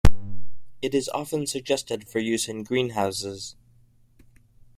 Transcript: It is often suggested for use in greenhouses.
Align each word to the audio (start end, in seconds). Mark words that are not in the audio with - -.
It 0.81 0.95
is 0.95 1.09
often 1.09 1.45
suggested 1.45 2.07
for 2.07 2.17
use 2.17 2.49
in 2.49 2.63
greenhouses. 2.63 3.55